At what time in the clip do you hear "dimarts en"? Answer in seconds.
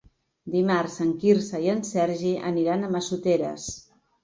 0.53-1.11